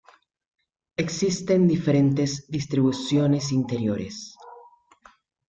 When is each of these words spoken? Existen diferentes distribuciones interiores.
Existen 0.97 1.67
diferentes 1.67 2.47
distribuciones 2.49 3.51
interiores. 3.51 4.35